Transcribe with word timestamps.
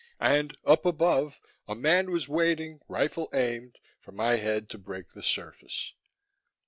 And 0.19 0.57
up 0.65 0.83
above 0.83 1.39
a 1.67 1.75
man 1.75 2.09
was 2.09 2.27
waiting, 2.27 2.79
rifle 2.87 3.29
aimed, 3.35 3.75
for 3.99 4.11
my 4.11 4.37
head 4.37 4.67
to 4.69 4.79
break 4.79 5.11
the 5.11 5.21
surface. 5.21 5.93